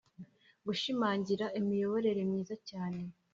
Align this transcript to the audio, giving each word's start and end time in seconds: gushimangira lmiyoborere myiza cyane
gushimangira 0.65 1.45
lmiyoborere 1.61 2.21
myiza 2.29 2.55
cyane 2.69 3.01